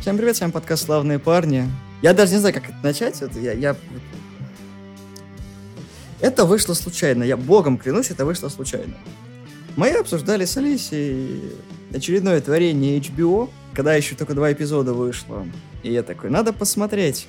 [0.00, 1.70] Всем привет, с вами подкаст «Славные парни».
[2.00, 3.20] Я даже не знаю, как это начать.
[3.20, 3.76] Это, я, я...
[6.20, 7.22] это вышло случайно.
[7.22, 8.94] Я богом клянусь, это вышло случайно.
[9.76, 11.52] Мы обсуждали с Алисией
[11.92, 15.46] очередное творение HBO, когда еще только два эпизода вышло.
[15.82, 17.28] И я такой, надо посмотреть.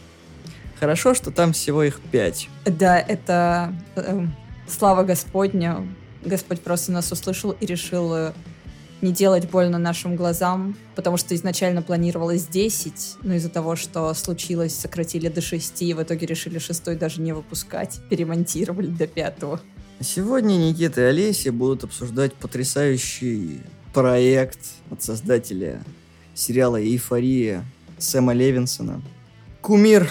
[0.80, 2.48] Хорошо, что там всего их пять.
[2.64, 4.26] Да, это э,
[4.70, 5.86] слава Господня.
[6.24, 8.32] Господь просто нас услышал и решил э,
[9.02, 14.76] не делать больно нашим глазам, потому что изначально планировалось 10, но из-за того, что случилось,
[14.76, 19.60] сократили до 6, и в итоге решили шестой даже не выпускать, перемонтировали до пятого.
[20.00, 23.62] Сегодня Никита и Олеся будут обсуждать потрясающий
[23.94, 24.60] проект
[24.90, 25.84] от создателя
[26.34, 27.64] сериала «Эйфория»
[27.98, 29.02] Сэма Левинсона.
[29.62, 30.10] Кумир,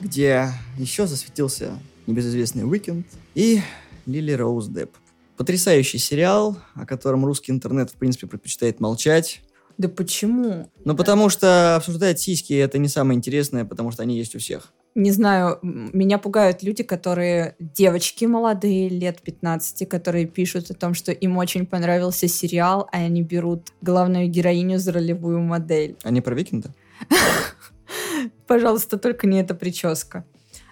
[0.00, 3.60] где еще засветился небезызвестный Уикенд и
[4.06, 4.96] Лили Роуз Депп.
[5.36, 9.40] Потрясающий сериал, о котором русский интернет, в принципе, предпочитает молчать.
[9.78, 10.70] Да почему?
[10.84, 14.72] Ну, потому что обсуждать сиськи это не самое интересное, потому что они есть у всех.
[14.94, 21.10] Не знаю, меня пугают люди, которые девочки молодые, лет 15, которые пишут о том, что
[21.10, 25.96] им очень понравился сериал, а они берут главную героиню за ролевую модель.
[26.04, 26.72] Они про Викинга?
[28.46, 30.24] Пожалуйста, только не эта прическа.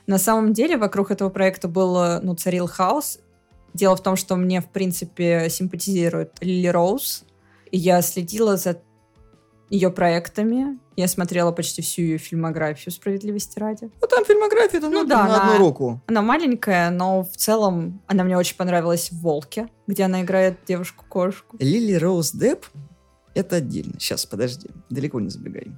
[0.07, 3.19] На самом деле вокруг этого проекта был, ну, царил хаос,
[3.75, 7.25] Дело в том, что мне, в принципе, симпатизирует Лили Роуз.
[7.71, 8.83] Я следила за
[9.71, 10.79] ее проектами.
[10.97, 13.91] Я смотрела почти всю ее фильмографию «Справедливости ради».
[14.01, 16.03] Ну, там фильмография это ну, да, на одну руку.
[16.07, 21.57] Она маленькая, но в целом она мне очень понравилась в «Волке», где она играет девушку-кошку.
[21.59, 22.67] Лили Роуз Депп—
[23.35, 23.95] это отдельно.
[23.99, 25.73] Сейчас, подожди, далеко не забегай.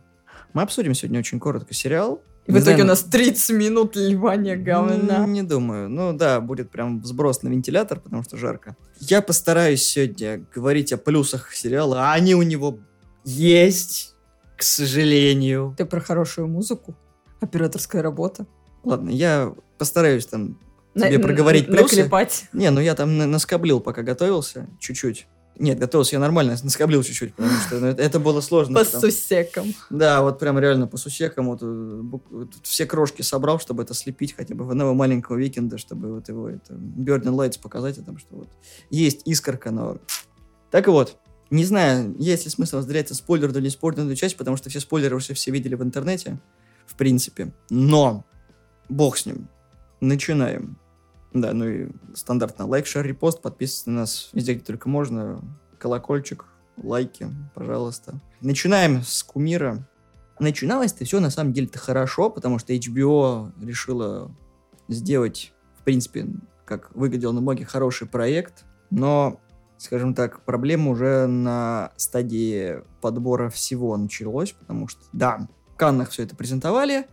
[0.52, 2.20] Мы обсудим сегодня очень коротко сериал.
[2.46, 5.26] И в итоге знаю, у нас 30 минут ливания говна.
[5.26, 5.88] Не думаю.
[5.88, 8.76] Ну да, будет прям сброс на вентилятор, потому что жарко.
[9.00, 12.78] Я постараюсь сегодня говорить о плюсах сериала, а они у него
[13.24, 14.14] есть,
[14.56, 15.74] к сожалению.
[15.78, 16.94] Ты про хорошую музыку?
[17.40, 18.46] Операторская работа?
[18.84, 20.58] Ладно, я постараюсь там
[20.94, 21.96] тебе на, проговорить плюсы.
[21.96, 22.44] Наклепать.
[22.52, 25.26] Не, ну я там наскоблил, пока готовился, чуть-чуть.
[25.56, 28.80] Нет, готовился я нормально, наскоблил чуть-чуть, потому что ну, это, было сложно.
[28.80, 29.00] По потому...
[29.02, 29.72] сусекам.
[29.88, 31.46] Да, вот прям реально по сусекам.
[31.46, 35.78] Вот, вот, э, все крошки собрал, чтобы это слепить хотя бы в одного маленького викенда,
[35.78, 38.48] чтобы вот его это Blinding Lights показать, о том, что вот
[38.90, 39.98] есть искорка, но...
[40.72, 41.18] Так вот,
[41.50, 45.34] не знаю, есть ли смысл разделять спойлер или спойлерную часть, потому что все спойлеры уже
[45.34, 46.40] все видели в интернете,
[46.86, 47.52] в принципе.
[47.70, 48.24] Но,
[48.88, 49.48] бог с ним.
[50.00, 50.78] Начинаем.
[51.34, 55.40] Да, ну и стандартно лайк, шер, репост, подписывайтесь на нас везде, где только можно.
[55.78, 56.46] Колокольчик,
[56.76, 58.20] лайки, пожалуйста.
[58.40, 59.86] Начинаем с кумира.
[60.38, 64.30] Начиналось-то все на самом деле-то хорошо, потому что HBO решила
[64.88, 66.26] сделать, в принципе,
[66.64, 69.40] как выглядел на многих, хороший проект, но,
[69.76, 76.22] скажем так, проблема уже на стадии подбора всего началась, потому что, да, в Каннах все
[76.22, 77.08] это презентовали,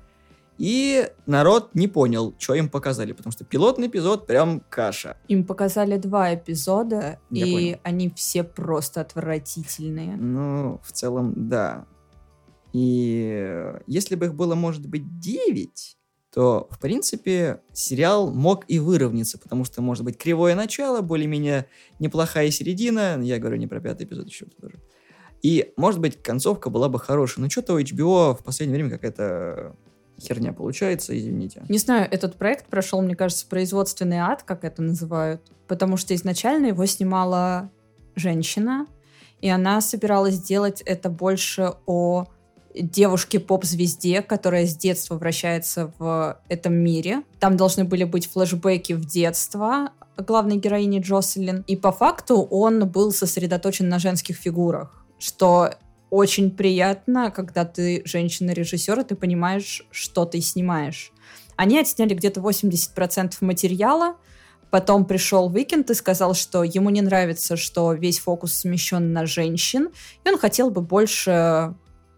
[0.62, 5.18] и народ не понял, что им показали, потому что пилотный эпизод прям каша.
[5.28, 7.80] Им показали два эпизода, Я и понял.
[7.82, 10.18] они все просто отвратительные.
[10.18, 11.88] Ну, в целом, да.
[12.74, 15.98] И если бы их было, может быть, девять,
[16.32, 21.66] то, в принципе, сериал мог и выровняться, потому что, может быть, кривое начало, более-менее
[21.98, 24.80] неплохая середина, я говорю не про пятый эпизод еще тоже.
[25.42, 27.44] И, может быть, концовка была бы хорошая.
[27.44, 29.76] Но что-то у HBO в последнее время какая-то
[30.22, 31.64] херня получается, извините.
[31.70, 36.68] Не знаю, этот проект прошел, мне кажется, производственный ад, как это называют, потому что изначально
[36.68, 37.70] его снимала
[38.16, 38.88] женщина,
[39.40, 42.26] и она собиралась сделать это больше о
[42.74, 47.24] девушке-поп-звезде, которая с детства вращается в этом мире.
[47.40, 51.64] Там должны были быть флешбеки в детство главной героини Джоселин.
[51.68, 55.72] И по факту он был сосредоточен на женских фигурах, что
[56.12, 61.12] очень приятно, когда ты женщина-режиссер, и ты понимаешь, что ты снимаешь.
[61.56, 64.18] Они отсняли где-то 80% материала,
[64.72, 69.90] Потом пришел Уикенд и сказал, что ему не нравится, что весь фокус смещен на женщин,
[70.24, 71.76] и он хотел бы больше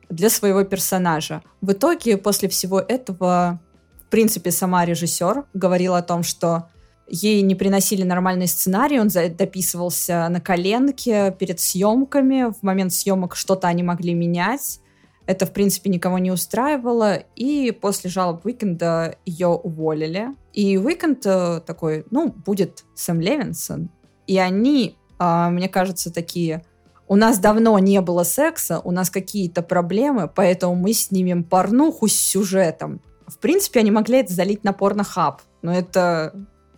[0.09, 1.41] для своего персонажа.
[1.61, 3.59] В итоге, после всего этого,
[4.05, 6.69] в принципе, сама режиссер говорила о том, что
[7.07, 12.51] Ей не приносили нормальный сценарий, он дописывался на коленке перед съемками.
[12.51, 14.79] В момент съемок что-то они могли менять.
[15.25, 17.23] Это, в принципе, никого не устраивало.
[17.35, 20.29] И после жалоб Уикенда ее уволили.
[20.53, 23.89] И Уикенд э, такой, ну, будет Сэм Левинсон.
[24.27, 26.63] И они, а, мне кажется, такие...
[27.07, 32.15] У нас давно не было секса, у нас какие-то проблемы, поэтому мы снимем порнуху с
[32.15, 33.01] сюжетом.
[33.27, 36.33] В принципе, они могли это залить на порнохаб, но это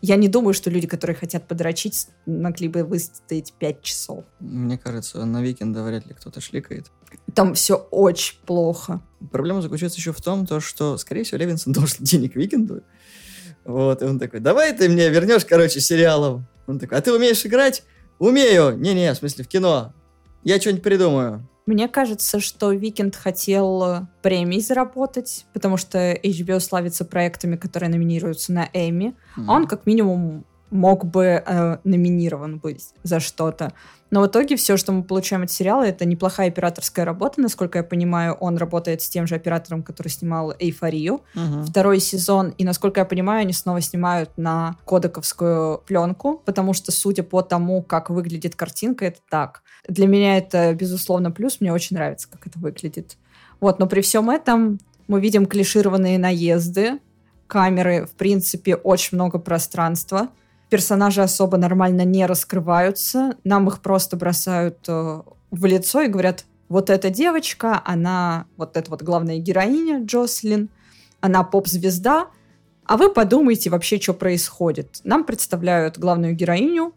[0.08, 4.24] Я не думаю, что люди, которые хотят подрочить, могли бы выстоять 5 часов.
[4.40, 6.92] Мне кажется, на Викинда вряд ли кто-то шликает.
[7.34, 9.02] Там все очень плохо.
[9.32, 12.84] Проблема заключается еще в том, то, что, скорее всего, Левинсон должен денег Викинду.
[13.64, 16.46] Вот, и он такой, давай ты мне вернешь, короче, сериалом.
[16.68, 17.82] Он такой, а ты умеешь играть?
[18.20, 18.78] Умею.
[18.78, 19.92] Не-не, в смысле, в кино.
[20.44, 21.50] Я что-нибудь придумаю.
[21.66, 28.70] Мне кажется, что Викенд хотел премии заработать, потому что HBO славится проектами, которые номинируются на
[28.72, 29.16] Эмми.
[29.36, 29.46] Mm-hmm.
[29.48, 30.46] Он как минимум
[30.76, 33.74] мог бы э, номинирован быть за что-то.
[34.12, 37.42] Но в итоге все, что мы получаем от сериала, это неплохая операторская работа.
[37.42, 41.22] Насколько я понимаю, он работает с тем же оператором, который снимал «Эйфорию».
[41.36, 41.64] Угу.
[41.70, 42.54] Второй сезон.
[42.58, 47.82] И, насколько я понимаю, они снова снимают на кодековскую пленку, потому что, судя по тому,
[47.82, 49.64] как выглядит картинка, это так.
[49.88, 51.60] Для меня это, безусловно, плюс.
[51.60, 53.18] Мне очень нравится, как это выглядит.
[53.60, 57.00] Вот, но при всем этом мы видим клишированные наезды,
[57.48, 60.30] камеры, в принципе, очень много пространства—
[60.70, 65.22] персонажи особо нормально не раскрываются, нам их просто бросают э,
[65.52, 70.70] в лицо и говорят, вот эта девочка, она вот эта вот главная героиня Джослин,
[71.22, 72.28] она поп-звезда,
[72.86, 75.00] а вы подумайте вообще, что происходит.
[75.04, 76.94] Нам представляют главную героиню,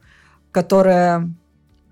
[0.50, 1.30] которая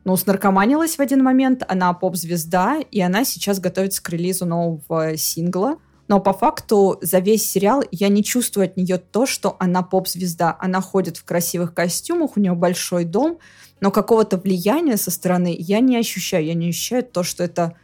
[0.04, 5.78] ну, снаркоманилась в один момент, она поп-звезда, и она сейчас готовится к релизу нового сингла
[6.08, 10.56] но по факту за весь сериал я не чувствую от нее то, что она поп-звезда.
[10.60, 13.38] Она ходит в красивых костюмах, у нее большой дом,
[13.80, 16.44] но какого-то влияния со стороны я не ощущаю.
[16.44, 17.74] Я не ощущаю то, что это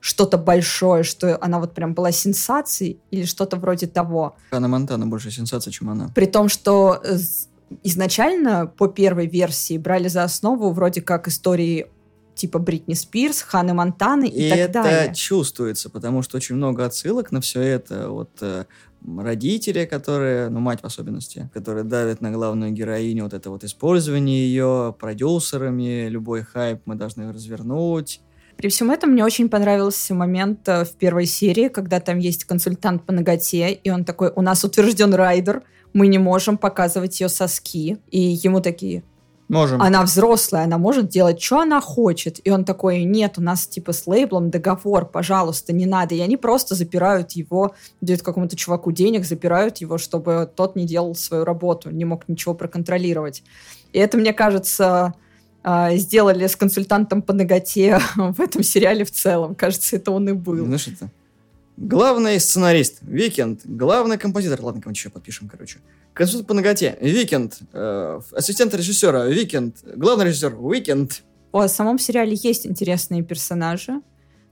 [0.00, 4.36] что-то большое, что она вот прям была сенсацией или что-то вроде того.
[4.50, 6.10] Анна Монтана больше сенсация, чем она.
[6.14, 7.02] При том, что
[7.82, 11.86] изначально по первой версии брали за основу вроде как истории
[12.40, 15.00] типа Бритни Спирс, Ханы Монтаны и, и так это далее.
[15.06, 18.08] это чувствуется, потому что очень много отсылок на все это.
[18.08, 18.64] Вот э,
[19.18, 24.46] родители, которые, ну, мать в особенности, которые давят на главную героиню, вот это вот использование
[24.46, 28.20] ее продюсерами, любой хайп мы должны развернуть.
[28.56, 33.04] При всем этом мне очень понравился момент э, в первой серии, когда там есть консультант
[33.04, 37.98] по ноготе, и он такой, у нас утвержден райдер, мы не можем показывать ее соски.
[38.10, 39.02] И ему такие,
[39.50, 39.82] Можем.
[39.82, 42.40] Она взрослая, она может делать, что она хочет.
[42.44, 46.14] И он такой, нет, у нас типа с лейблом договор, пожалуйста, не надо.
[46.14, 51.16] И они просто запирают его, дают какому-то чуваку денег, запирают его, чтобы тот не делал
[51.16, 53.42] свою работу, не мог ничего проконтролировать.
[53.92, 55.14] И это, мне кажется,
[55.64, 59.56] а, сделали с консультантом по наготе в этом сериале в целом.
[59.56, 60.64] Кажется, это он и был.
[60.64, 61.10] Знаешь, это
[61.76, 63.62] Главный сценарист– Викенд.
[63.64, 65.78] Главный композитор– ладно, кого-нибудь еще подпишем, короче.
[66.12, 67.58] Консультант по наготе– Викенд.
[67.72, 69.76] Э, ассистент режиссера– Викенд.
[69.96, 71.22] Главный режиссер– Викенд.
[71.52, 74.02] О, в самом сериале есть интересные персонажи,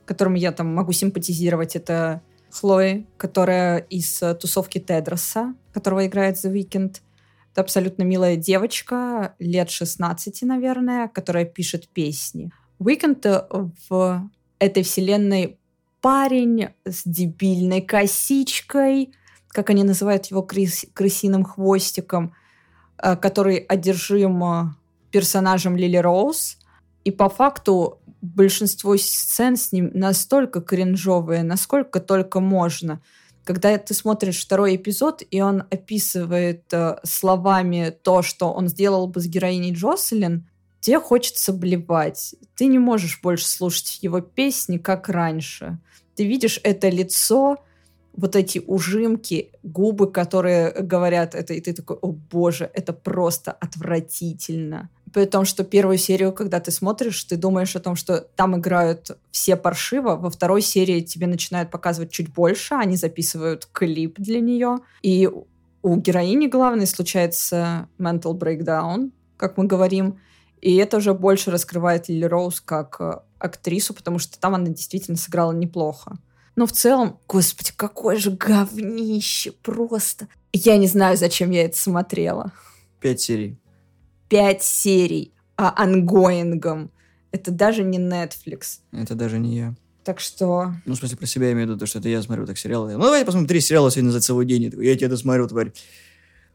[0.04, 1.76] которым я там могу симпатизировать.
[1.76, 6.96] Это Хлои, которая из э, тусовки Тедроса, которого играет The Weeknd.
[7.52, 12.50] Это абсолютно милая девочка, лет 16, наверное, которая пишет песни.
[12.78, 13.26] Уикенд
[13.88, 15.58] в этой вселенной
[16.08, 19.12] парень с дебильной косичкой,
[19.48, 22.32] как они называют его крыс, крысиным хвостиком,
[22.96, 24.64] э, который одержим э,
[25.10, 26.56] персонажем Лили Роуз.
[27.04, 33.02] И по факту большинство сцен с ним настолько кринжовые, насколько только можно.
[33.44, 39.20] Когда ты смотришь второй эпизод, и он описывает э, словами то, что он сделал бы
[39.20, 40.48] с героиней Джоселин,
[40.88, 42.34] тебе хочется блевать.
[42.54, 45.78] Ты не можешь больше слушать его песни, как раньше.
[46.14, 47.58] Ты видишь это лицо,
[48.14, 54.88] вот эти ужимки, губы, которые говорят это, и ты такой, о боже, это просто отвратительно.
[55.12, 59.18] При том, что первую серию, когда ты смотришь, ты думаешь о том, что там играют
[59.30, 64.78] все паршиво, во второй серии тебе начинают показывать чуть больше, они записывают клип для нее,
[65.02, 65.28] и
[65.82, 70.18] у героини главной случается mental breakdown, как мы говорим,
[70.60, 75.16] и это уже больше раскрывает Лили Роуз как э, актрису, потому что там она действительно
[75.16, 76.18] сыграла неплохо.
[76.56, 80.28] Но в целом, господи, какое же говнище просто.
[80.52, 82.52] Я не знаю, зачем я это смотрела.
[83.00, 83.56] Пять серий.
[84.28, 86.90] Пять серий, а ongoing ом.
[87.30, 88.80] Это даже не Netflix.
[88.92, 89.74] Это даже не я.
[90.02, 90.72] Так что...
[90.86, 92.58] Ну, в смысле, про себя я имею в виду, то, что это я смотрю так
[92.58, 92.94] сериалы.
[92.94, 94.62] Ну, давайте посмотрим три сериала сегодня за целый день.
[94.62, 95.72] Я, такой, я тебе досмотрю, тварь.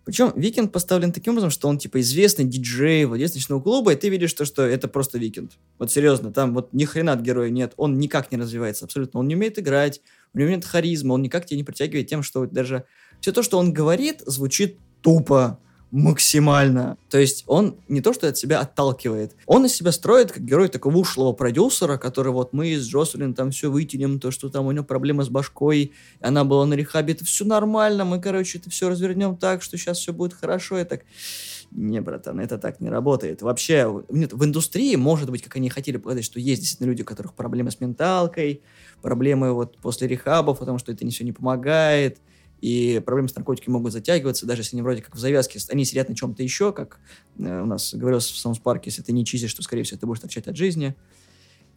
[0.05, 4.09] Причем Weeknd поставлен таким образом, что он типа известный диджей, владелец ночного клуба, и ты
[4.09, 5.53] видишь то, что это просто Weeknd.
[5.79, 9.21] Вот серьезно, там вот ни хрена от героя нет, он никак не развивается абсолютно.
[9.21, 10.01] Он не умеет играть,
[10.33, 12.85] у него нет харизма, он никак тебя не притягивает тем, что даже
[13.21, 15.59] все то, что он говорит, звучит тупо
[15.93, 16.97] максимально.
[17.07, 20.67] То есть он не то, что от себя отталкивает, он из себя строит как герой
[20.67, 24.71] такого ушлого продюсера, который вот мы с Джослин там все вытянем, то, что там у
[24.71, 28.89] него проблема с башкой, она была на рехабе, это все нормально, мы, короче, это все
[28.89, 31.01] развернем так, что сейчас все будет хорошо, и так...
[31.69, 33.41] Не, братан, это так не работает.
[33.41, 37.05] Вообще, нет, в индустрии, может быть, как они хотели показать, что есть действительно люди, у
[37.05, 38.61] которых проблемы с менталкой,
[39.01, 42.19] проблемы вот после рехабов, потому что это все не помогает,
[42.63, 46.07] и проблемы с наркотиками могут затягиваться, даже если они вроде как в завязке, они сидят
[46.07, 46.97] на чем-то еще, как
[47.37, 50.21] э, у нас говорилось в Саунс-парке, если ты не чистишь, то, скорее всего, ты будешь
[50.21, 50.95] торчать от жизни.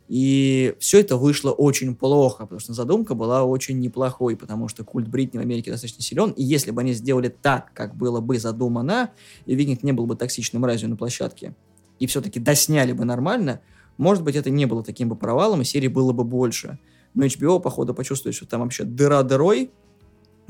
[0.06, 5.08] И все это вышло очень плохо, потому что задумка была очень неплохой, потому что культ
[5.08, 9.10] Бритни в Америке достаточно силен, и если бы они сделали так, как было бы задумано,
[9.44, 11.56] и Викинг не был бы токсичным разью на площадке,
[11.98, 13.60] и все-таки досняли бы нормально,
[13.96, 16.78] может быть, это не было таким бы провалом, и серии было бы больше.
[17.14, 19.72] Но HBO, походу, почувствует, что там вообще дыра дырой,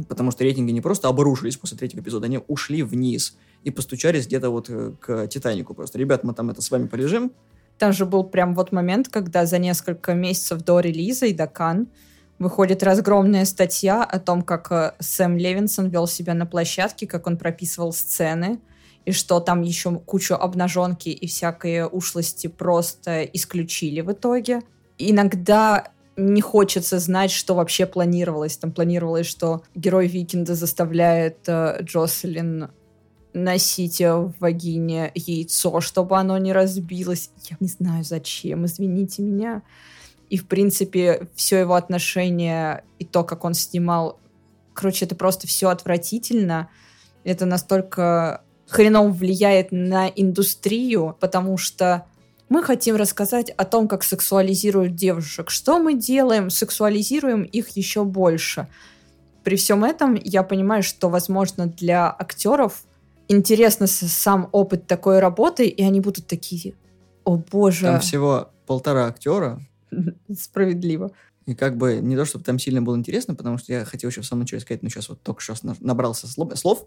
[0.08, 4.50] потому что рейтинги не просто обрушились после третьего эпизода, они ушли вниз и постучались где-то
[4.50, 5.98] вот э, к Титанику просто.
[5.98, 7.32] Ребят, мы там это с вами полежим.
[7.78, 11.88] Там же был прям вот момент, когда за несколько месяцев до релиза и до Кан
[12.38, 17.36] выходит разгромная статья о том, как э, Сэм Левинсон вел себя на площадке, как он
[17.36, 18.60] прописывал сцены,
[19.04, 24.62] и что там еще кучу обнаженки и всякой ушлости просто исключили в итоге.
[24.98, 28.56] Иногда не хочется знать, что вообще планировалось.
[28.56, 32.70] Там планировалось, что герой Викинда заставляет э, Джоселин
[33.34, 37.30] носить в вагине яйцо, чтобы оно не разбилось.
[37.50, 39.62] Я не знаю зачем, извините меня.
[40.30, 44.18] И, в принципе, все его отношение и то, как он снимал,
[44.72, 46.70] короче, это просто все отвратительно.
[47.24, 52.06] Это настолько хреново влияет на индустрию, потому что
[52.48, 55.50] мы хотим рассказать о том, как сексуализируют девушек.
[55.50, 56.50] Что мы делаем?
[56.50, 58.68] Сексуализируем их еще больше.
[59.42, 62.84] При всем этом я понимаю, что, возможно, для актеров
[63.28, 66.74] интересно сам опыт такой работы, и они будут такие,
[67.24, 67.86] о боже.
[67.86, 69.60] Там всего полтора актера.
[70.38, 71.10] Справедливо.
[71.46, 74.20] И как бы не то, чтобы там сильно было интересно, потому что я хотел еще
[74.20, 76.86] в самом начале сказать, но сейчас вот только что набрался слов.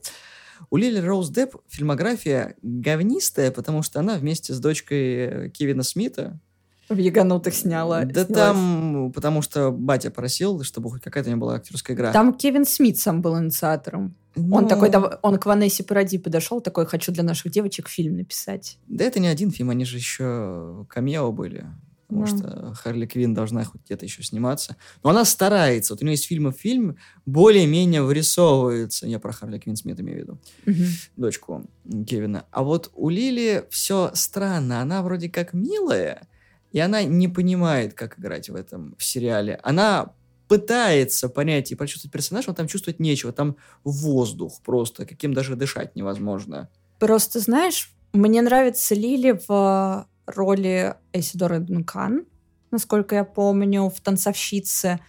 [0.69, 6.39] У Лили Роуз Депп фильмография говнистая, потому что она вместе с дочкой Кевина Смита
[6.89, 8.03] в Яганутых сняла.
[8.03, 8.35] Да снялась.
[8.35, 12.11] там, потому что батя просил, чтобы хоть какая-то у него была актерская игра.
[12.11, 14.15] Там Кевин Смит сам был инициатором.
[14.35, 14.57] Но...
[14.57, 14.69] Он ну.
[14.69, 18.77] такой, он к Ванессе Паради подошел, такой, хочу для наших девочек фильм написать.
[18.87, 21.67] Да это не один фильм, они же еще камео были
[22.09, 22.37] потому да.
[22.37, 24.75] что Харли Квин должна хоть где-то еще сниматься.
[25.03, 25.93] Но она старается.
[25.93, 26.97] Вот у нее есть фильм и фильм,
[27.27, 29.07] более-менее вырисовывается.
[29.07, 30.39] Я про Харли Квин Смит имею в виду.
[30.65, 30.87] Угу.
[31.17, 31.69] Дочку
[32.07, 32.45] Кевина.
[32.49, 34.81] А вот у Лили все странно.
[34.81, 36.27] Она вроде как милая,
[36.71, 39.59] и она не понимает, как играть в этом в сериале.
[39.61, 40.13] Она
[40.47, 43.31] пытается понять и почувствовать персонажа, но там чувствовать нечего.
[43.31, 46.69] Там воздух просто, каким даже дышать невозможно.
[46.97, 52.25] Просто, знаешь, мне нравится Лили в роли Эсидоры Дункан,
[52.71, 54.99] насколько я помню, в «Танцовщице».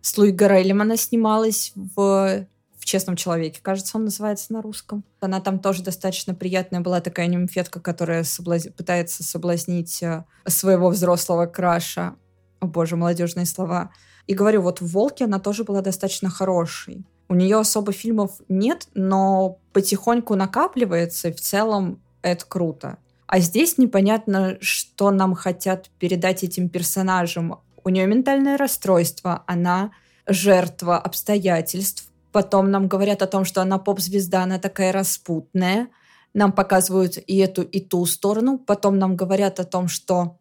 [0.00, 2.46] С Луи Гарелем она снималась в
[2.80, 5.04] в «Честном человеке», кажется, он называется на русском.
[5.20, 8.68] Она там тоже достаточно приятная была такая нимфетка, которая соблаз...
[8.74, 12.16] пытается соблазнить э, своего взрослого краша.
[12.58, 13.90] О боже, молодежные слова.
[14.26, 17.04] И говорю, вот в «Волке» она тоже была достаточно хорошей.
[17.28, 22.98] У нее особо фильмов нет, но потихоньку накапливается, и в целом это круто.
[23.26, 27.60] А здесь непонятно, что нам хотят передать этим персонажам.
[27.84, 29.92] У нее ментальное расстройство, она
[30.26, 32.10] жертва обстоятельств.
[32.32, 35.88] Потом нам говорят о том, что она поп-звезда, она такая распутная.
[36.34, 38.58] Нам показывают и эту, и ту сторону.
[38.58, 40.38] Потом нам говорят о том, что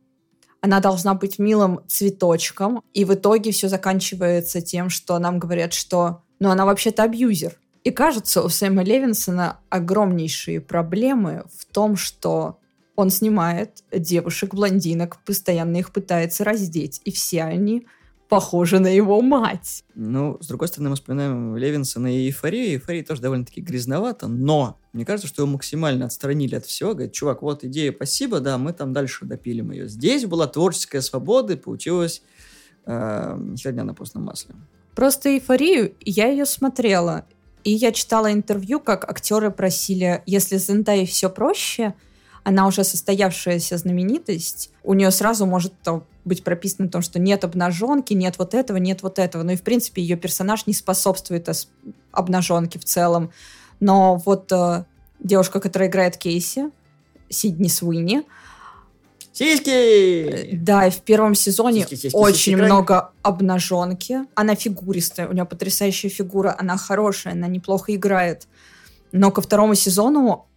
[0.62, 2.84] она должна быть милым цветочком.
[2.94, 7.58] И в итоге все заканчивается тем, что нам говорят, что ну, она вообще-то абьюзер.
[7.90, 12.60] И кажется, у Сэма Левинсона огромнейшие проблемы в том, что
[12.96, 17.88] он снимает девушек-блондинок, постоянно их пытается раздеть, и все они
[18.28, 19.86] похожи на его мать.
[19.96, 22.74] Ну, с другой стороны, мы вспоминаем Левинсона и Эйфорию.
[22.74, 26.94] Эйфория тоже довольно-таки грязновато, но мне кажется, что его максимально отстранили от всего.
[26.94, 29.88] Говорит, чувак, вот идея, спасибо, да, мы там дальше допилим ее.
[29.88, 32.22] Здесь была творческая свобода, и получилось
[32.86, 34.54] э, сегодня на постном масле.
[34.94, 37.26] Просто эйфорию, я ее смотрела,
[37.64, 41.94] и я читала интервью, как актеры просили, если Зендай все проще,
[42.44, 45.74] она уже состоявшаяся знаменитость, у нее сразу может
[46.26, 49.44] быть прописано о том, что нет обнаженки, нет вот этого, нет вот этого.
[49.44, 51.50] Ну и, в принципе, ее персонаж не способствует
[52.12, 53.32] обнаженке в целом.
[53.80, 54.86] Но вот э,
[55.20, 56.72] девушка, которая играет Кейси,
[57.30, 58.24] Сидни Суини,
[59.32, 59.70] Сиськи!
[59.70, 64.26] Э, да, и в первом сезоне сиськи, сиськи, очень сиськи, много обнаженки.
[64.36, 68.48] Она фигуристая, у нее потрясающая фигура, она хорошая, она неплохо играет.
[69.12, 70.48] Но ко второму сезону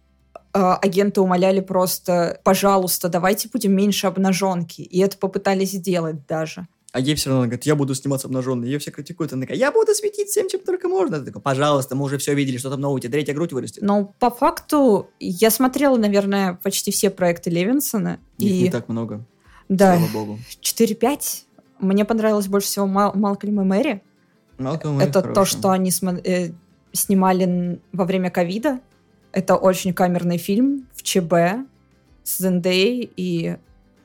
[0.53, 4.81] а, агенты умоляли просто, пожалуйста, давайте будем меньше обнаженки.
[4.81, 6.67] И это попытались сделать даже.
[6.93, 8.67] А ей все равно она говорит, я буду сниматься обнаженной.
[8.67, 9.33] Ее все критикуют.
[9.33, 11.17] Она такая, я буду светить всем, чем только можно.
[11.19, 12.99] Ты такой, пожалуйста, мы уже все видели, что там нового.
[12.99, 13.81] Тебе третья грудь вырастет.
[13.81, 18.19] Но по факту я смотрела, наверное, почти все проекты Левинсона.
[18.37, 19.25] Их и не так много,
[19.69, 20.39] да, слава богу.
[20.61, 21.45] 4-5.
[21.79, 24.03] Мне понравилось больше всего Мал- Малкольм и Мэри.
[24.59, 25.49] Малкольм и Это то, хороший.
[25.57, 26.53] что они смо- э,
[26.91, 28.79] снимали во время ковида.
[29.31, 31.33] Это очень камерный фильм в ЧБ
[32.23, 33.57] с Зендей и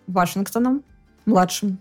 [0.06, 0.82] Вашингтоном,
[1.26, 1.78] младшим,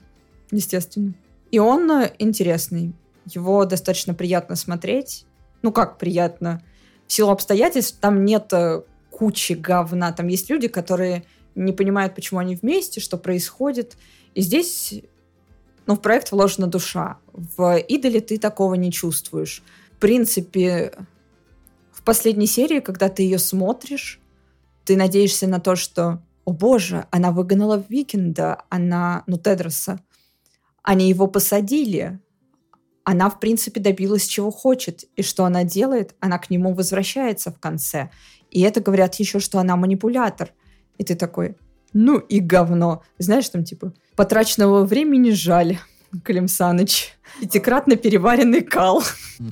[0.51, 1.13] естественно.
[1.51, 2.93] И он э, интересный.
[3.25, 5.25] Его достаточно приятно смотреть.
[5.61, 6.61] Ну как приятно?
[7.07, 10.11] В силу обстоятельств там нет э, кучи говна.
[10.11, 11.25] Там есть люди, которые
[11.55, 13.97] не понимают, почему они вместе, что происходит.
[14.35, 15.01] И здесь
[15.87, 17.17] ну, в проект вложена душа.
[17.33, 19.63] В «Идоле» ты такого не чувствуешь.
[19.93, 20.93] В принципе,
[21.91, 24.19] в последней серии, когда ты ее смотришь,
[24.85, 29.99] ты надеешься на то, что, о боже, она выгнала Викинда, она, ну, Тедроса,
[30.87, 32.17] они его посадили.
[33.03, 35.03] Она, в принципе, добилась чего хочет.
[35.17, 36.15] И что она делает?
[36.21, 38.09] Она к нему возвращается в конце.
[38.51, 40.53] И это говорят еще, что она манипулятор.
[40.97, 41.57] И ты такой,
[41.91, 43.03] ну и говно.
[43.17, 45.77] Знаешь, там типа, потраченного времени жаль,
[46.23, 47.17] Клим Саныч.
[47.41, 49.03] Пятикратно переваренный кал.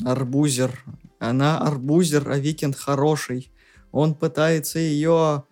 [0.06, 0.86] Арбузер.
[1.20, 3.51] Она арбузер, а Викинг хороший.
[3.92, 5.44] Он пытается ее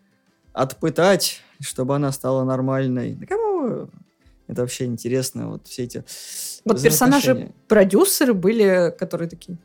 [0.54, 3.16] отпытать, чтобы она стала нормальной.
[3.16, 3.90] Да кому
[4.48, 5.50] это вообще интересно?
[5.50, 6.04] Вот все эти
[6.66, 9.58] Вот персонажи, продюсеры были, которые такие,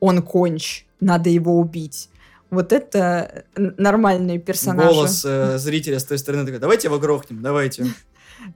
[0.00, 2.08] он конч, надо его убить.
[2.50, 4.88] Вот это нормальные персонажи.
[4.88, 7.86] Голос э, зрителя с той стороны такой, давайте его грохнем, давайте.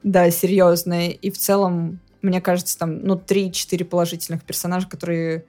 [0.02, 1.12] Да, серьезные.
[1.12, 5.46] И в целом, мне кажется, там, ну, 3-4 положительных персонажа, которые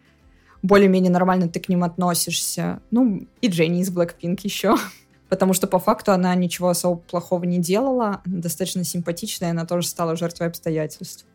[0.63, 2.81] более-менее нормально ты к ним относишься.
[2.91, 4.75] Ну, и Дженни из Blackpink еще.
[5.31, 8.21] Потому что по факту она ничего особо плохого не делала.
[8.25, 11.25] Она достаточно симпатичная, она тоже стала жертвой обстоятельств.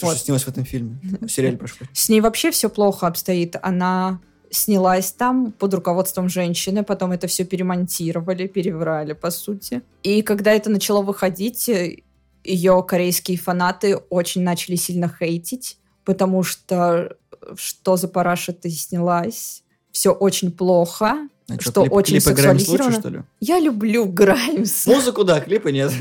[0.00, 0.98] То, что снилось в этом фильме.
[1.20, 1.86] В сериале прошло.
[1.92, 3.54] С ней вообще все плохо обстоит.
[3.62, 4.18] Она
[4.50, 9.82] снялась там под руководством женщины, потом это все перемонтировали, переврали, по сути.
[10.02, 11.98] И когда это начало выходить, э,
[12.42, 19.62] ее корейские фанаты очень начали сильно хейтить, потому что э, что за параша ты снялась?
[19.92, 21.28] Все очень плохо.
[21.48, 23.00] А Что клип- очень клипы Граймс лучше, сексуализировано.
[23.00, 23.22] что ли?
[23.40, 24.86] Я люблю Граймс.
[24.86, 25.92] Музыку, да, клипы нет.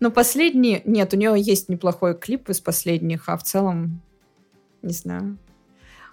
[0.00, 0.82] Но последний...
[0.84, 4.00] Нет, у нее есть неплохой клип из последних, а в целом,
[4.82, 5.38] не знаю,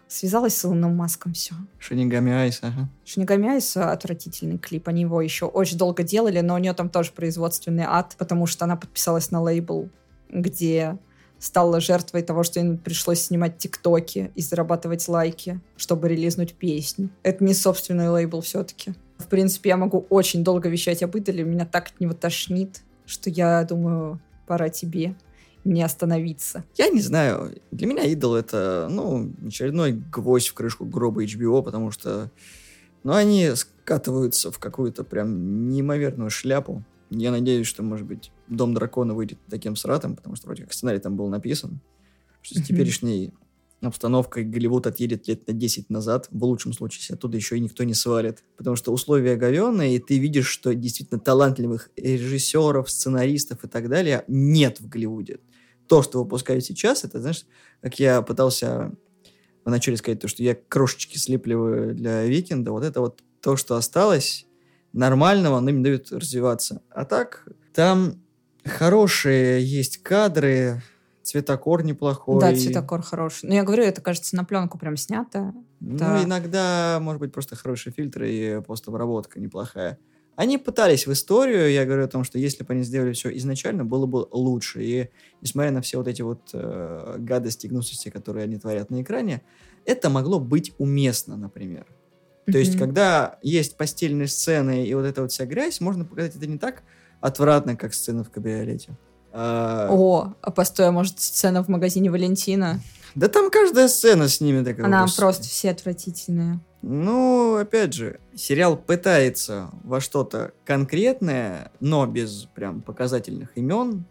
[0.08, 1.56] связалась с Илоном Маском, все.
[1.80, 2.88] Шинигами Айс, ага.
[3.06, 4.88] Шинигами Айс отвратительный клип.
[4.88, 8.66] Они его еще очень долго делали, но у нее там тоже производственный ад, потому что
[8.66, 9.90] она подписалась на лейбл,
[10.30, 10.98] где
[11.40, 17.10] стала жертвой того, что им пришлось снимать тиктоки и зарабатывать лайки, чтобы релизнуть песню.
[17.24, 18.94] Это не собственный лейбл все-таки.
[19.18, 23.30] В принципе, я могу очень долго вещать об идоле, меня так от него тошнит, что
[23.30, 25.16] я думаю, пора тебе
[25.64, 26.64] мне остановиться.
[26.76, 27.56] Я не знаю.
[27.72, 32.32] Для меня идол это, ну, очередной гвоздь в крышку гроба HBO, потому что,
[33.04, 36.84] ну, они скатываются в какую-то прям неимоверную шляпу.
[37.10, 41.00] Я надеюсь, что, может быть, Дом дракона выйдет таким сратом, потому что вроде как сценарий
[41.00, 41.80] там был написан.
[42.42, 43.34] Что с теперешней
[43.82, 47.84] обстановкой Голливуд отъедет лет на 10 назад, в лучшем случае, если оттуда еще и никто
[47.84, 48.44] не свалит.
[48.58, 54.24] Потому что условия говенные, и ты видишь, что действительно талантливых режиссеров, сценаристов и так далее
[54.28, 55.40] нет в Голливуде.
[55.88, 57.46] То, что выпускают сейчас, это, знаешь,
[57.82, 58.92] как я пытался
[59.64, 64.47] вначале сказать, то, что я крошечки слепливаю для Викинда, вот это вот то, что осталось,
[64.98, 66.82] нормального, оно им дает развиваться.
[66.90, 68.22] А так, там
[68.66, 70.82] хорошие есть кадры,
[71.24, 72.40] цветокор неплохой.
[72.42, 73.48] Да, цветокор хороший.
[73.48, 75.54] Но я говорю, это, кажется, на пленку прям снято.
[75.80, 76.24] Ну, Да.
[76.24, 80.00] иногда, может быть, просто хорошие фильтры и постобработка неплохая.
[80.36, 83.84] Они пытались в историю, я говорю о том, что если бы они сделали все изначально,
[83.86, 84.84] было бы лучше.
[84.84, 85.10] И
[85.42, 89.42] несмотря на все вот эти вот э, гадости и гнусности, которые они творят на экране,
[89.84, 91.88] это могло быть уместно, например.
[92.52, 96.48] То есть, когда есть постельные сцены и вот эта вот вся грязь, можно показать это
[96.48, 96.84] не так
[97.20, 98.98] отвратно, как сцена в кабриолете.
[99.34, 102.80] А, О, а постой, а может, сцена в магазине Валентина?
[103.16, 104.86] Да там каждая сцена с ними такая.
[104.86, 105.22] Она «Господи».
[105.22, 106.60] просто все отвратительные.
[106.82, 114.06] Ну, опять же, сериал пытается во что-то конкретное, но без прям показательных имен.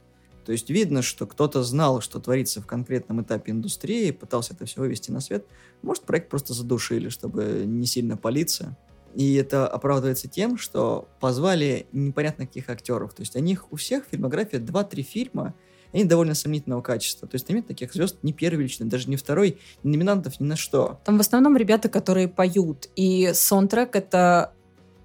[0.47, 4.81] То есть видно, что кто-то знал, что творится в конкретном этапе индустрии, пытался это все
[4.81, 5.45] вывести на свет.
[5.83, 8.77] Может, проект просто задушили, чтобы не сильно палиться.
[9.17, 13.13] И это оправдывается тем, что позвали непонятно каких актеров.
[13.13, 15.55] То есть у них у всех фильмография 2-3 фильма,
[15.93, 17.27] они довольно сомнительного качества.
[17.27, 20.45] То есть там нет таких звезд ни первый лично, даже не второй, ни номинантов ни
[20.45, 21.01] на что.
[21.05, 22.89] Там в основном ребята, которые поют.
[22.95, 24.53] И саундтрек— это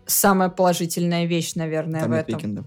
[0.06, 2.36] самая положительная вещь, наверное, Там в этом.
[2.36, 2.66] Уикенда.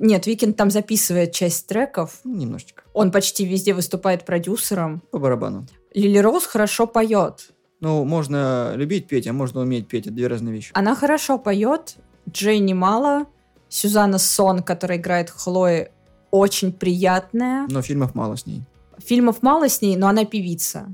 [0.00, 2.20] Нет, Викинд там записывает часть треков.
[2.24, 2.82] Ну, немножечко.
[2.94, 5.02] Он почти везде выступает продюсером.
[5.10, 5.66] По барабану.
[5.92, 7.50] Лили Роуз хорошо поет.
[7.80, 10.06] Ну, можно любить петь, а можно уметь петь.
[10.06, 10.70] Это две разные вещи.
[10.74, 11.96] Она хорошо поет.
[12.28, 13.26] Джейни мало.
[13.68, 15.90] Сюзанна Сон, которая играет Хлои,
[16.30, 17.66] очень приятная.
[17.68, 18.62] Но фильмов мало с ней.
[18.98, 20.92] Фильмов мало с ней, но она певица.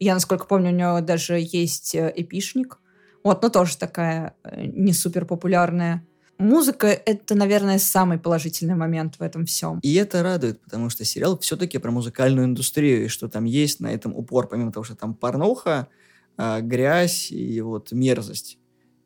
[0.00, 2.78] Я, насколько помню, у нее даже есть э, эпишник.
[3.24, 6.04] Вот, но тоже такая э, не супер популярная.
[6.38, 9.80] Музыка— это, наверное, самый положительный момент в этом всем.
[9.82, 13.88] И это радует, потому что сериал все-таки про музыкальную индустрию, и что там есть на
[13.88, 15.88] этом упор, помимо того, что там порнуха,
[16.36, 18.58] а, грязь и вот мерзость.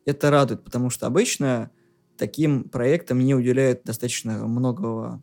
[0.05, 1.71] Это радует, потому что обычно
[2.17, 5.21] таким проектам не уделяют достаточно многого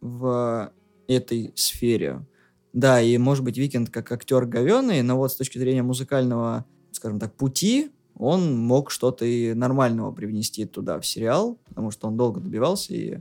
[0.00, 0.72] в
[1.06, 2.26] этой сфере.
[2.72, 7.18] Да, и может быть Weeknd как актер говеный, но вот с точки зрения музыкального, скажем
[7.18, 12.40] так, пути, он мог что-то и нормального привнести туда в сериал, потому что он долго
[12.40, 13.18] добивался, и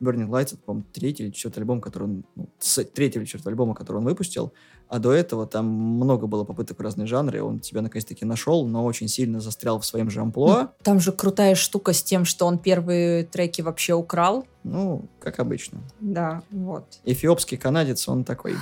[0.00, 2.24] Burning Lights, это, по-моему, третий или четвертый альбом, который он...
[2.34, 2.48] Ну,
[2.92, 4.52] третий или четвертый альбома, который он выпустил,
[4.88, 8.84] а до этого там много было попыток в разные жанры, он тебя наконец-таки нашел, но
[8.84, 10.72] очень сильно застрял в своем же амплуа.
[10.82, 14.46] Там же крутая штука с тем, что он первые треки вообще украл.
[14.62, 15.80] Ну, как обычно.
[16.00, 17.00] Да, вот.
[17.04, 18.56] Эфиопский канадец, он такой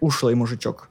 [0.00, 0.88] ушлый мужичок.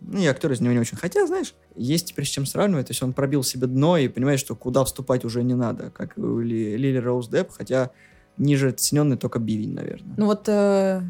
[0.00, 0.98] Ну, и актер из него не очень.
[0.98, 2.86] Хотя, знаешь, есть теперь с чем сравнивать.
[2.86, 6.16] То есть он пробил себе дно и понимает, что куда вступать уже не надо, как
[6.16, 7.90] у Лили Роуз Депп, хотя
[8.36, 10.14] ниже цененный только Бивень, наверное.
[10.16, 11.02] Ну вот э,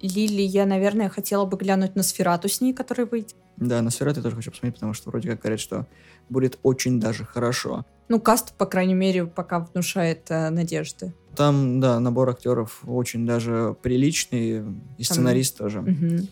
[0.00, 3.34] Лили я, наверное, хотела бы глянуть на Сферату с ней, который выйдет.
[3.56, 5.86] Да, на Сферату я тоже хочу посмотреть, потому что вроде как говорят, что
[6.28, 7.84] будет очень даже хорошо.
[8.08, 11.12] Ну, каст, по крайней мере, пока внушает э, надежды.
[11.36, 14.64] Там, да, набор актеров очень даже приличный,
[14.98, 15.66] и сценарист Там...
[15.66, 15.80] тоже.
[15.80, 16.28] Угу.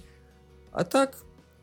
[0.72, 1.16] А так,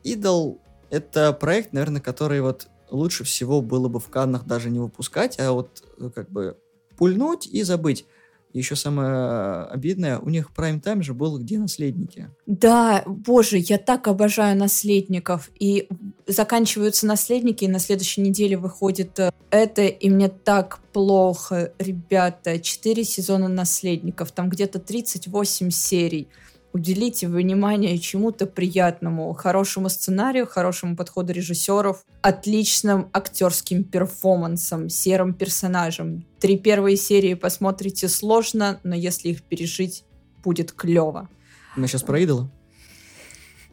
[0.04, 5.38] Идол— это проект, наверное, который вот лучше всего было бы в Каннах даже не выпускать,
[5.38, 6.56] а вот э, как бы
[6.96, 8.06] пульнуть и забыть.
[8.52, 12.30] Еще самое обидное, у них прайм-тайм же был «Где наследники?».
[12.46, 15.50] Да, боже, я так обожаю наследников.
[15.58, 15.90] И
[16.26, 22.58] заканчиваются наследники, и на следующей неделе выходит э, это, и мне так плохо, ребята.
[22.58, 26.28] Четыре сезона наследников, там где-то 38 серий
[26.76, 36.24] уделите внимание чему-то приятному, хорошему сценарию, хорошему подходу режиссеров, отличным актерским перформансом, серым персонажем.
[36.38, 40.04] Три первые серии посмотрите сложно, но если их пережить,
[40.44, 41.28] будет клево.
[41.76, 42.50] Мы сейчас про идола?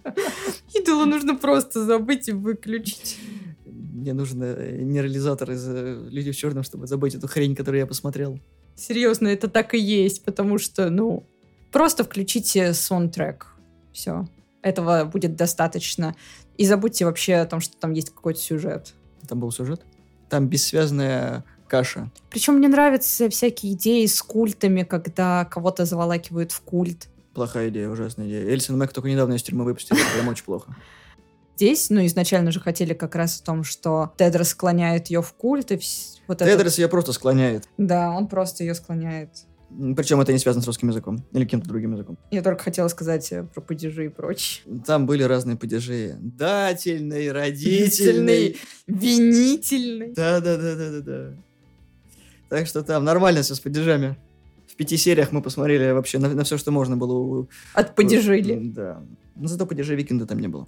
[0.74, 3.18] Идола нужно просто забыть и выключить.
[3.66, 7.86] Мне нужен э, нейрализатор из э, «Люди в черном», чтобы забыть эту хрень, которую я
[7.86, 8.40] посмотрел.
[8.76, 11.24] Серьезно, это так и есть, потому что, ну,
[11.74, 13.48] Просто включите саундтрек.
[13.92, 14.28] Все.
[14.62, 16.16] Этого будет достаточно.
[16.56, 18.94] И забудьте вообще о том, что там есть какой-то сюжет.
[19.28, 19.82] Там был сюжет?
[20.30, 22.12] Там бессвязная каша.
[22.30, 27.10] Причем мне нравятся всякие идеи с культами, когда кого-то заволакивают в культ.
[27.34, 28.48] Плохая идея, ужасная идея.
[28.48, 30.76] Эльсин Мэг только недавно из тюрьмы выпустили, прям очень плохо.
[31.56, 35.72] Здесь, ну, изначально же хотели как раз о том, что Тедрос склоняет ее в культ.
[35.72, 35.80] И
[36.28, 36.82] вот Тедрос это...
[36.82, 37.68] ее просто склоняет.
[37.80, 39.30] Да, он просто ее склоняет.
[39.96, 42.18] Причем это не связано с русским языком или каким-то другим языком.
[42.32, 44.64] Я только хотела сказать э, про падежи и прочее.
[44.86, 46.16] Там были разные падежи.
[46.20, 48.58] Дательный, родительный.
[48.88, 50.14] Винительный.
[50.14, 51.36] Да-да-да-да-да.
[52.50, 54.18] Так что там нормально все с падежами.
[54.68, 57.48] В пяти сериях мы посмотрели вообще на, на все, что можно было.
[57.74, 58.60] От падежили.
[58.60, 59.04] Да.
[59.36, 60.68] Но зато падежей Викинда там не было.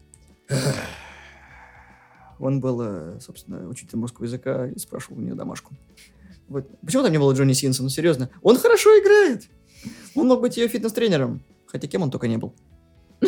[2.39, 5.73] Он был, э, собственно, учителем русского языка и спрашивал у нее домашку.
[6.47, 6.67] Вот.
[6.81, 7.83] Почему там не было Джонни Синса?
[7.83, 8.29] Ну, серьезно.
[8.41, 9.43] Он хорошо играет.
[10.15, 11.43] Он мог быть ее фитнес-тренером.
[11.65, 12.53] Хотя кем он только не был.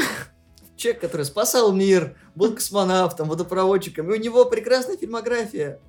[0.76, 5.80] Человек, который спасал мир, был космонавтом, водопроводчиком, и у него прекрасная фильмография.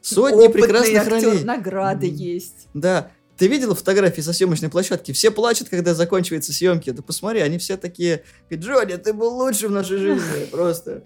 [0.00, 1.44] Сотни Опытный прекрасных актер, ролей.
[1.44, 2.68] Награды есть.
[2.72, 3.10] Да.
[3.36, 5.12] Ты видела фотографии со съемочной площадки?
[5.12, 6.90] Все плачут, когда заканчиваются съемки.
[6.90, 10.46] Да посмотри, они все такие, Джонни, ты был лучший в нашей жизни.
[10.50, 11.04] Просто.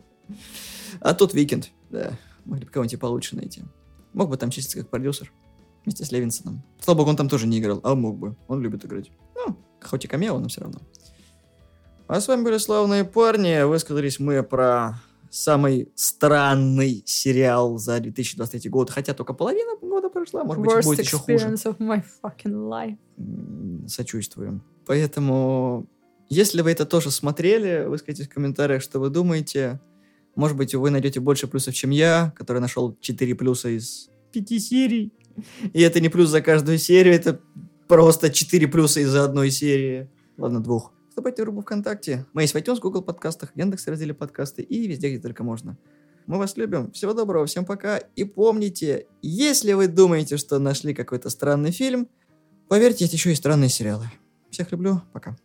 [1.01, 1.71] А тут Weeknd.
[1.91, 2.13] Да.
[2.45, 3.63] Могли бы кого-нибудь получше найти.
[4.13, 5.33] Мог бы там числиться как продюсер
[5.85, 6.63] вместе с Левинсоном.
[6.81, 8.37] Слава богу, он там тоже не играл, а мог бы.
[8.49, 9.11] Он любит играть.
[9.35, 10.81] Ну, хоть и камео, но все равно.
[12.07, 13.65] А с вами были славные парни.
[13.65, 20.63] Высказались мы про самый странный сериал за 2023 год, хотя только половина года прошла, может
[20.63, 21.49] Worst быть, будет еще хуже.
[21.49, 23.89] of my fucking life.
[23.89, 24.63] Сочувствуем.
[24.87, 25.89] Поэтому,
[26.29, 29.81] если вы это тоже смотрели, выскажите в комментариях, что вы думаете.
[30.37, 35.13] Может быть, вы найдете больше плюсов, чем я, который нашел 4 плюса из 5 серий.
[35.73, 37.41] И это не плюс за каждую серию, это
[37.89, 40.09] просто 4 плюса из-за одной серии.
[40.37, 40.93] Ладно, двух.
[41.09, 42.27] Вступайте в группу ВКонтакте.
[42.33, 45.79] Мы есть в iTunes, Google подкастах, Яндекс разделе подкасты и везде, где только можно.
[46.27, 46.91] Мы вас любим.
[46.93, 47.99] Всего доброго, всем пока.
[47.99, 52.09] И помните, если вы думаете, что нашли какой-то странный фильм,
[52.69, 54.11] Поверьте, есть еще и странные сериалы.
[54.51, 55.03] Всех люблю.
[55.13, 55.37] Пока.